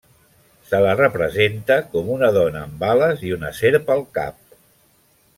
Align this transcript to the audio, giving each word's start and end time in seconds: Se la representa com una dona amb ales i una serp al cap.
Se 0.69 0.77
la 0.83 0.93
representa 0.99 1.75
com 1.91 2.09
una 2.13 2.29
dona 2.37 2.63
amb 2.69 2.85
ales 2.93 3.21
i 3.27 3.33
una 3.35 3.51
serp 3.59 3.93
al 3.97 4.01
cap. 4.19 4.41